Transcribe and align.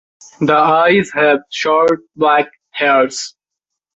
The 0.39 0.55
eyes 0.55 1.11
have 1.13 1.41
short 1.51 1.99
black 2.15 2.47
hairs. 2.71 3.35